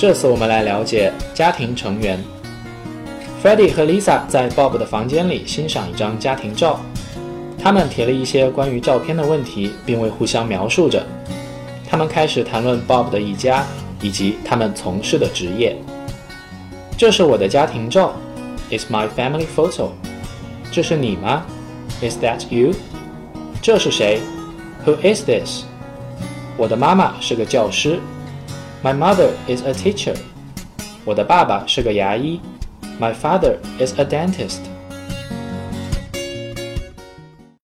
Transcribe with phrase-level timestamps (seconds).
[0.00, 2.18] 这次我们来了解家庭成员。
[3.42, 6.80] Freddie 和 Lisa 在 Bob 的房间里欣赏一张家庭照，
[7.62, 11.04] 他们提了一些关于照片的问题，并未互相描述着。
[11.86, 13.62] 他们开始谈论 Bob 的一家
[14.00, 15.76] 以及他们从事的职业。
[16.96, 18.14] 这是我的家庭照
[18.70, 19.90] ，Is my family photo。
[20.72, 21.44] 这是你吗
[22.00, 22.72] ？Is that you？
[23.60, 24.22] 这是谁
[24.86, 25.64] ？Who is this？
[26.56, 28.00] 我的妈妈是个教师
[28.83, 30.15] ，My mother is a teacher。
[31.03, 32.39] 我的爸爸是个牙医。
[32.99, 34.61] My father is a dentist.